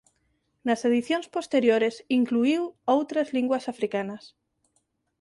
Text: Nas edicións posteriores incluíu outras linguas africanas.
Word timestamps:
Nas 0.67 0.81
edicións 0.89 1.27
posteriores 1.35 1.95
incluíu 2.19 2.61
outras 2.95 3.27
linguas 3.37 3.65
africanas. 3.73 4.23